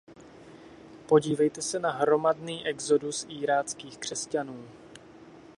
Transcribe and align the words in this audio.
Podívejte 1.07 1.61
se 1.61 1.79
na 1.79 1.91
hromadný 1.91 2.67
exodus 2.67 3.25
iráckých 3.29 3.97
křesťanů. 3.97 4.67